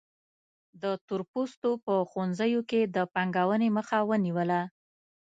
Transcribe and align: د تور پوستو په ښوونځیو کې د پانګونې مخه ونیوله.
د 0.81 0.83
تور 1.07 1.21
پوستو 1.31 1.69
په 1.85 1.93
ښوونځیو 2.09 2.61
کې 2.69 2.81
د 2.95 2.97
پانګونې 3.13 3.69
مخه 3.77 3.97
ونیوله. 4.09 4.61